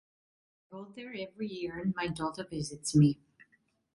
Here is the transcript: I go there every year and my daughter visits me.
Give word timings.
I 0.01 0.71
go 0.73 0.91
there 0.95 1.13
every 1.13 1.45
year 1.47 1.77
and 1.77 1.93
my 1.95 2.07
daughter 2.07 2.43
visits 2.49 2.95
me. 2.95 3.19